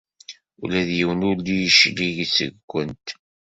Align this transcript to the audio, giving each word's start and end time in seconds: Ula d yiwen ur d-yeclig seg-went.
Ula 0.61 0.81
d 0.87 0.89
yiwen 0.97 1.25
ur 1.29 1.37
d-yeclig 1.39 2.17
seg-went. 2.35 3.07